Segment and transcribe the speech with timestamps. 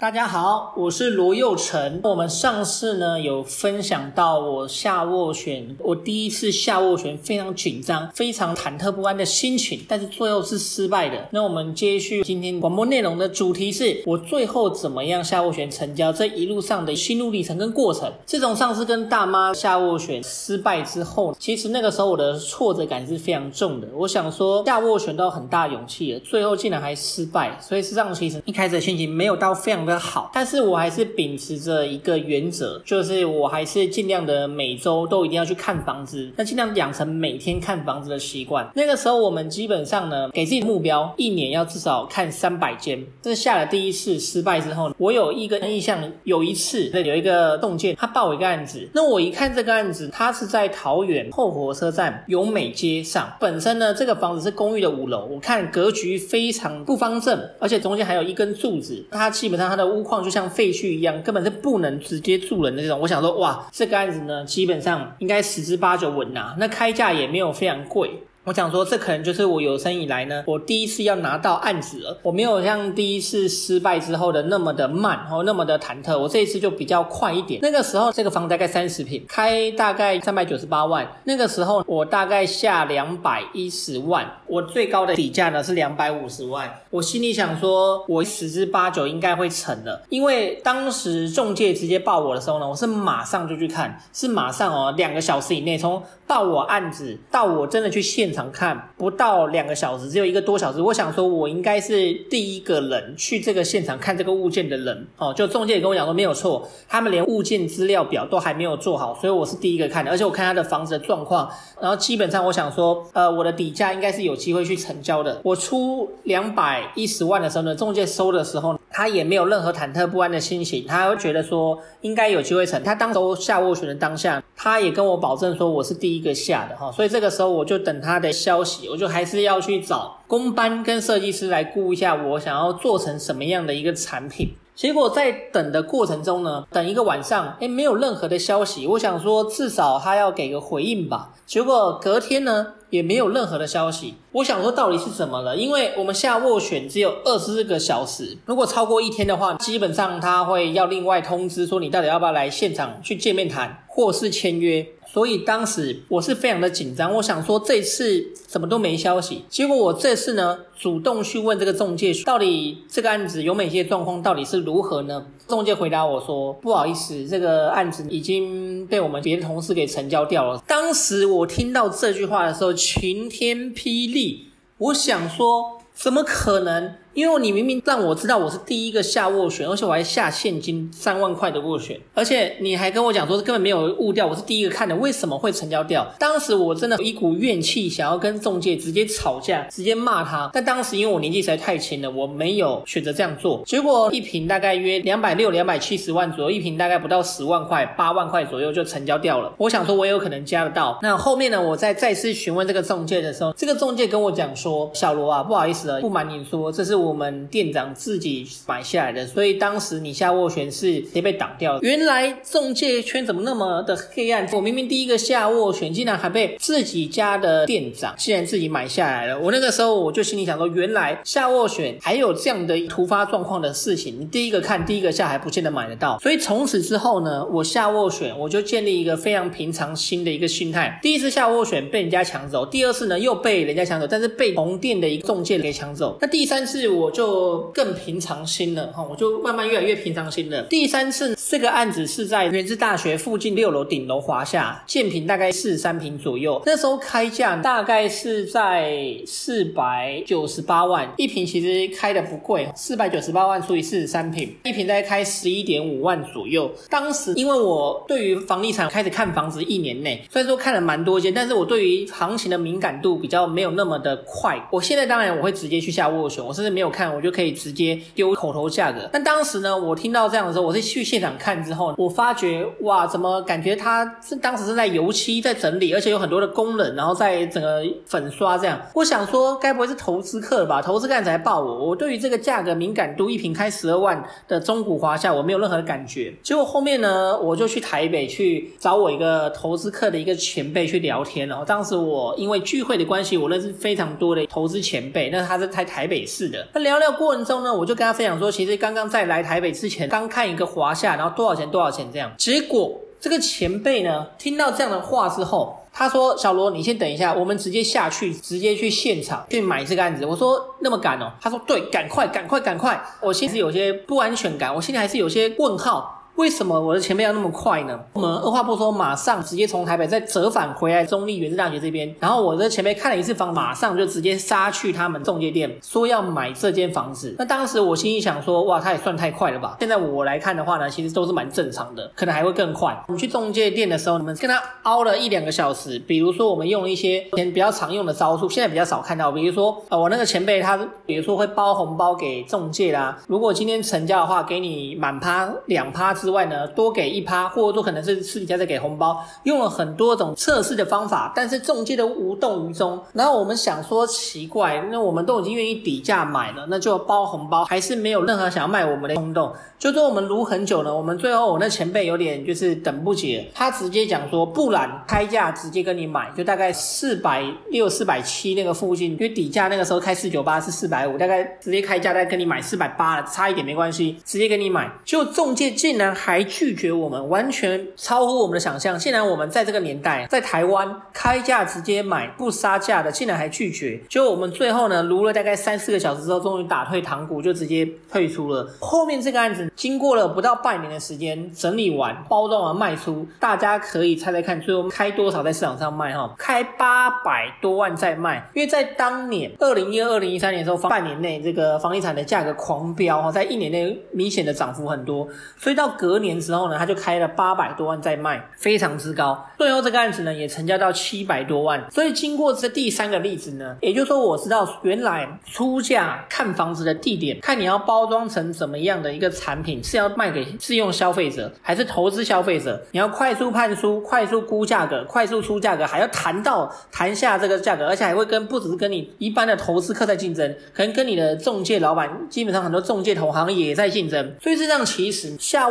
[0.00, 2.00] 大家好，我是罗佑成。
[2.04, 11.28] 我们上次呢有分享到我下斡旋，我第一次下斡旋非常紧张、非常忐忑不安的心情，但是最后是失败的。
[11.32, 18.10] 那我们接续今天广播内容的主题是我最后怎么样下斡旋成交，这一路上的心路历程跟过程。
[18.24, 23.86] 自从上次跟大妈下斡旋失败之后，其实那个时候我的挫折感是非常重的。
[23.94, 38.68] 我想说下斡旋都很大勇气了，最后竟然还失败，所以实际上其实一开始的心情没有到非常的好，但是我还是秉持着一个原则，就是我还是尽量的每周都一定要去看房子，那尽量养成每天看房子的习惯。
[38.74, 43.04] 那个时候我们基本上呢，给自己的目标，一年要至少看三百间。
[43.20, 63.00] 这下了第一次失败之后，我有一个印象，有一次那有一个中介，他报一个案子，那我一看这个案子，他是在桃园后火车站永美街上，本身呢这个房子是公寓的五楼，我看格局非常不方正，而且中间还有一根柱子，它基本上它的屋况就像废墟一样，根本是不能直接住人的这种。
[63.00, 68.10] 我想说，哇，这个案子呢，基本上应该十之八九稳拿，那开价也没有非常贵。
[68.44, 72.16] 我想说，这可能就是我有生以来呢，我第一次要拿到案子了。
[72.22, 76.18] 我没有像第一次失败之后的那么的慢，哦，那么的忐忑。
[76.18, 77.60] 我这一次就比较快一点。
[77.60, 81.06] 那个时候，这个房子大概三十平，开大概三百九十八万。
[81.24, 86.80] 那个时候，我大概下两百一十万，我最高的底价呢是两百五十万。
[86.88, 98.29] 我心里想说，我十之八九应该会成了，因为当时中介直接报我的时候呢，我是马上就去看，是马上哦，两个小时以内，从报我案子到我真的去现。
[98.30, 100.80] 现场看不到两个小时，只有一个多小时。
[100.80, 105.34] 我想说，我应该是第一个人去这个现场看这个物件的人哦。
[105.34, 110.12] 就中介也跟我讲说没有错，他们连物件资料表都还没有做好，所以我是第一个看的。
[110.12, 111.50] 而且我看他的房子的状况，
[111.80, 115.40] 然后基本上我想说，呃，我的底价应该是有机会去成交的。
[115.42, 122.82] 我出两百一十万的时候呢，中介收的时候，他也没有任何忐忑不安的心情，他会觉得说应该有机会成。
[122.82, 134.54] 他当时下斡旋的当下，他也跟我保证说我是第一个下的哈，所以这个时候我就等他的消息，我就还是要去找工班跟设计师来估一下我想要做成什么样的一个产品。
[134.74, 138.86] 结果在等的过程中呢，等一个晚上，诶，没有任何的消息。
[138.86, 141.34] 我想说至少他要给个回应吧。
[141.44, 144.14] 结果隔天呢，也没有任何的消息。
[144.32, 145.56] 我想说到底是怎么了？
[145.56, 154.86] 因为我们下卧选只有二十四个小时，如果超过一天的话，基本上他会要另外通知说你到底要不要来现场去见面谈或是签约。
[155.12, 159.44] 所以当时我是非常的紧张，我想说这次怎么都没消息。
[159.48, 165.26] 结果我这次呢，主动去问这个中介，到底这个案子有哪些状况，到底是如何呢？
[165.48, 174.46] 中介回答我说：“不好意思，这个案子已经被我们别的同事给成交掉了。”当时我听到这句话的时候，晴天霹雳，
[174.78, 176.94] 我想说，怎么可能？
[177.12, 186.06] 因为你明明让我知道我是第一个下斡旋，而且我还下现金三万块的斡旋，而且你还跟我讲说根本没有误掉，我是第一个看的，为什么会成交掉？
[186.18, 190.48] 当时我真的有一股怨气，想要跟中介直接吵架，直接骂他。
[190.52, 193.62] 但当时因为我年纪实在太轻了，我没有选择这样做。
[193.66, 199.52] 结果一瓶大概约两百六、两百七十万左右，一瓶大概不到十万块，八万块左右就成交掉了。
[199.58, 200.98] 我想说，我也有可能加得到。
[201.02, 211.80] 那后面呢，我再再次询问这个中介的时候，这个中介跟我讲说：“小罗啊，不好意思了，不瞒你说，这是我们店长。”自己买下来的，所以当时你下斡旋是直接被挡掉了。
[211.82, 214.48] 原来中介圈怎么那么的黑暗？
[214.52, 219.38] 我明明第一个下斡旋，竟然还被自己家的店长竟然自己买下来了。
[219.38, 224.18] 我那个时候我就心里想说，原来下斡旋还有这样的突发状况的事情。
[224.20, 226.18] 你第一个看，第一个下还不见得买得到。
[226.20, 230.98] 所以从此之后呢，我下斡旋我就建立一个非常平常心的一个心态。
[231.02, 236.16] 第一次下斡旋被人家抢走，第二次呢又被人家抢走，但是被同店的一个中介给抢走。
[236.20, 237.70] 那第三次我就。
[237.72, 240.62] 更平常心了哈，我就慢慢越来越平常心了。
[240.64, 246.60] 第三次这个案子是在元治大学附近六楼顶楼华厦，建平大概四十三平左右。
[246.66, 256.70] 那时候开价大概是在四百九十八万一平，其实开的不贵，四百九十八万除以四十三平，一平大概开十一点五万左右。
[256.88, 264.60] 当时因为我对于房地产开始看房子一年内，虽然说看了蛮多间，但是我对于行情的敏感度比较没有那么的快。
[264.72, 267.50] 我现在当然我会直接去下斡旋，我甚至没没有看，我就可以。
[267.60, 278.80] 直接丢口头价格，但当时呢，我听到这样的时候，我是去现场看之后，我发觉哇，怎么感觉他是当时是在油漆在整理，而且有很多的工人，然后在整个粉刷这样。
[278.94, 280.80] 我想说，该不会是投资客吧？
[280.80, 281.88] 投资客才报我。
[281.88, 286.32] 我对于这个价格敏感度，一瓶开十二万的中古华夏，我没有任何感觉。
[286.42, 291.46] 结果后面呢，我就去台北去找我一个投资客的一个前辈去聊天。
[291.46, 296.66] 然后当时我因为聚会的关系，我认识非常多的投资前辈，那他是在台北市的。
[296.72, 302.30] 那聊聊过程中呢，我就跟他分享说，其实刚刚在来台北之前，刚看一个华夏，然后多少钱多少钱这样。
[302.36, 316.19] 结果这个前辈呢，听到这样的话之后，他说：“小罗，你先等一下，我们直接下去，直接去现场去买这个案子。”我说：“那么赶哦？”他说：“对，赶快，赶快，赶快！”我心里有些不安全感，我心里还是有些问号。
[316.40, 318.00] 为什么我的前辈要那么快呢？
[318.14, 322.14] 我们二话不说，马上直接从台北再折返回来中坜元智大学这边。
[322.18, 327.36] 然后我的前辈看了一次房，马上就直接杀去他们中介店，说要买这间房子。
[327.38, 329.76] 那当时我心里想说，哇，他也算太快了吧？
[329.80, 332.98] 现在我来看的话呢，其实都是蛮正常的，可能还会更快。
[333.08, 335.98] 我们去中介店的时候，你们跟他凹了一两个小时。
[335.98, 339.30] 比如说，我们用了一些以前比较常用的招数，现在比较少看到。
[339.30, 343.18] 比如说，呃，我那个前辈他，比如说会包红包给中介啦。
[343.26, 347.10] 如果今天成交的话，给你满趴两趴之外呢，多给。
[347.10, 353.02] 一趴，或者说可能是私底下在给红包，用了很多种测试的方法，但是中介都无动于衷。
[353.12, 359.52] 然后我们想说奇怪，那我们都已经愿意底价买了，那就包红包，还是没有任何想要卖我们的冲动。
[359.76, 374.88] 就说我们撸很久了，我们最后我那前辈有点就是等不及了，他直接讲说，不然开价直接跟你买，就大概四百六、四百七那个附近，因为底价那个时候开四九八是四百五，大概直接开价再跟你买四百八了，差一点没关系，直接跟你买。
[375.02, 378.98] 就中介竟然还拒绝我们，完全超乎我们的想象。
[378.98, 383.98] 竟然我们在这个年代，在台湾开价直接买不杀价的，竟然还拒绝。
[384.08, 388.68] 就我们最后呢，撸了大概三四个小时之后，终于打退堂鼓，就直接退出了。
[388.78, 389.68] 后面这个案子。
[389.76, 396.12] 经过了不到半年的时间整理完、包装完卖出，大家可以猜猜看，最后开多少在市场上卖？
[396.12, 398.46] 哈，开八百多万在卖。
[398.52, 405.26] 因为在当年二零一二、二零一三年的时候，半年内这个房地产的价格狂飙哈，在一年内明显的涨幅很多，
[405.56, 409.46] 所以到隔年之后呢，他就开了八百多万在卖，非常之高。
[409.58, 411.84] 最后这个案子呢，也成交到七百多万。
[411.90, 419.82] 所以经过这第三个例子呢，也就是说我知道原来出价看房子的地点，看你要包装成怎么样的一个产品。
[419.84, 422.80] 是要卖给自用消费者，还是投资消费者？
[422.92, 434.32] 你要快速判书、快速估价格、快速出价格，还要谈到谈下这个价格，而且还会跟不只是跟你一般的投资客在竞争，可能跟你的中介老板，基本上很多中介投行也在竞争。
[434.40, 435.68] 所以这样其实下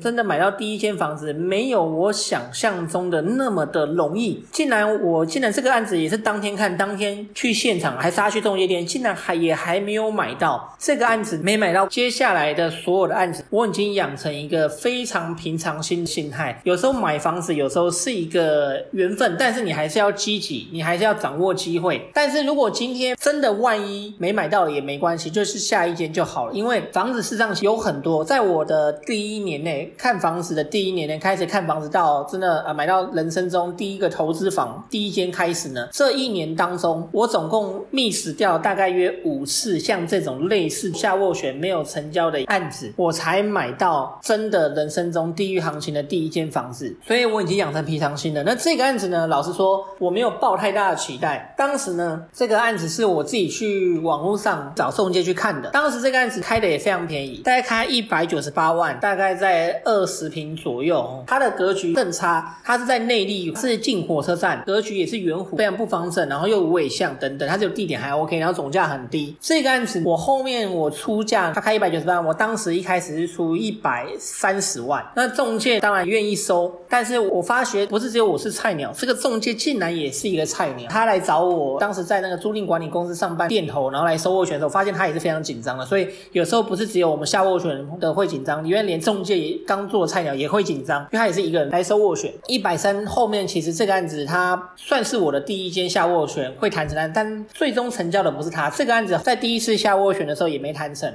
[0.00, 4.42] 真的买到第一间房子，没有我想象中的那么的容易。
[4.52, 13.44] 竟然我竟然这个案子也是当天看，当天去现场，还杀去中介店，竟然还也还没有买到这个案子，没买到接下来的所有的案子。
[13.50, 22.08] 我已经养成一个非常平常心的心态，有时候买房子有时候是一个缘分，但是你还是要积极，你还是要掌握机会。
[22.14, 26.52] 但是如果今天真的万一没买到也没关系，就是下一间就好了。
[26.52, 43.48] 因为房子市场有很多，在我的第一年内看房子的第一年内开始看房子，到真的呃买到人生中第一个投资房第一间开始呢，这一年当中我总共 miss 掉大概约五次像这种类似下斡旋没有成交的案子，我才。
[43.48, 48.42] 买到真的人生中地狱行情的第一间房子，所以我已经养成平常心了。
[48.42, 51.54] 那这个案子呢，老实说我没有抱太大的期待。
[51.56, 55.70] 当时呢，这个案子是我自己去网络上找中介去看的。
[55.70, 61.24] 当时这个案子开的也非常便宜，大概开一百九十八万，大概在在二十平左右。
[61.26, 69.34] 它的格局更差，它是在内地，是近火车站，格局也是圆弧，非常不方正，然后又无尾巷等等，它只有地点还 OK，然后总价很低。
[69.40, 73.38] 这个案子我后面我出价，它开一百九十万，我当时一开始是。
[73.38, 80.90] 出一百三十万，那中介当然愿意收，但是我发觉不是只有我是菜鸟，这个中介竟然也是一个菜鸟。
[80.90, 85.86] 他来找我，当时在那个租赁管理公司上班，店头，然后来收斡旋的时候，发现他也是非常紧张的。
[85.86, 92.32] 所以有时候不是只有我们下斡旋的会紧张，因为连中介刚做菜鸟也会紧张，因为他也是一个人来收斡旋。
[92.46, 98.70] 一百三后面其实这个案子他算是我的第一间下斡旋会谈成案，但最终成交的不是他。
[98.70, 101.12] 这个案子在第一次下斡旋的时候也没谈成。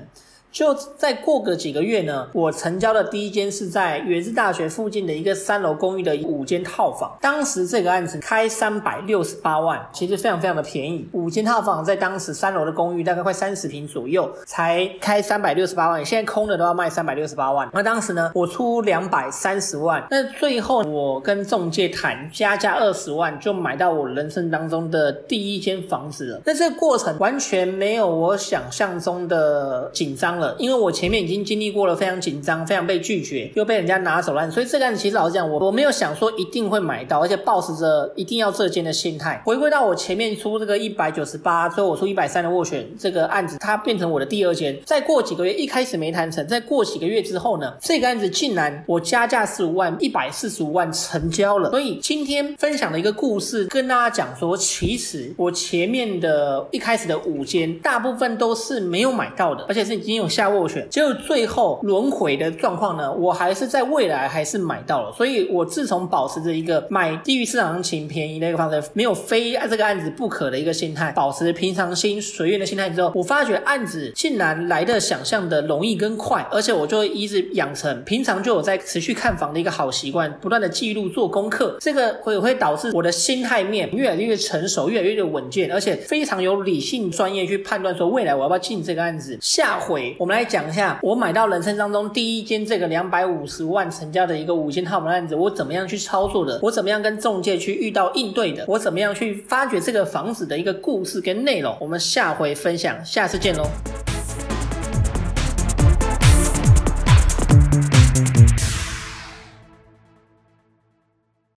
[0.53, 7.12] 就再过个几个月呢，我成交的第一间是在元智大学附近的一个三楼公寓的五间套房。
[7.19, 11.10] 当时这个案子开三百六十八万，其实非常非常的便宜。
[11.13, 16.05] 五间套房在当时三楼的公寓大概快三十平左右，才开三百六十八万。
[16.05, 17.67] 现在空的都要卖三百六十八万。
[17.74, 26.41] 那当时呢，我出两百三十万，那最后我跟中介谈加价二十万，就买到我人生当中的第一间房子了。
[26.45, 30.42] 那这个过程完全没有我想象中的紧张。
[30.57, 39.41] 因为我前面已经经历过了非常紧张，非常被拒绝，又被人家拿走了，所以这个案子其实老实讲，我我没有想说一定会买到，而且抱持着一定要这间的心态。
[39.45, 44.77] 回归到我前面出这个一百九十八，最后我出一百三的斡旋这个案子，它变成我的第二间。
[44.85, 51.69] 再过几个月，一开始没谈成，再过几个月之后呢，这个案子竟然我加价十五万，一百四十五万成交了。
[51.69, 65.12] 所以今天分享的一个故事，跟大家讲说，其实我前面的一开始的五间，大部分都是没有买到的，而且是已经有下斡旋，结果最后轮回的状况呢，我还是在未来还是买到了。
[65.13, 89.38] 所以我自从保持着一个买低于市场行情便宜的一个方式，没有非这个案子不可的一个心态，保持平常心随缘的心态之后，我发觉案子竟然来的想象的容易跟快，而且我就会一直养成平常就有在持续看房的一个好习惯，不断的记录做功课，这个会会导致我的心态面越来越成熟，越来越稳健，而且非常有理性专业去判断说未来我要不要进这个案子。
[89.42, 96.58] 下回我们来讲一下，我买到人生当中第一间这个两百五十万成交的一个五间套房案子，我怎么样去操作的？
[96.63, 98.63] 我怎么样跟中介去遇到应对的？
[98.65, 101.75] 我怎么样去发掘这个房子的一个故事跟内容？
[101.77, 103.65] 我们下回分享，下次见喽。